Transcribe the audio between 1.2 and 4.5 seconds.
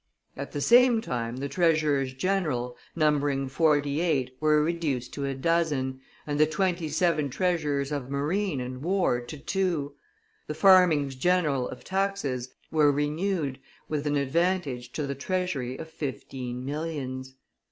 the treasurers general, numbering forty eight,